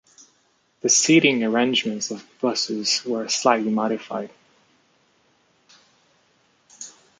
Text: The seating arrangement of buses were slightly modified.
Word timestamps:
The 0.79 0.89
seating 0.89 1.43
arrangement 1.43 2.09
of 2.09 2.27
buses 2.41 3.05
were 3.05 3.27
slightly 3.29 3.69
modified. 3.69 4.31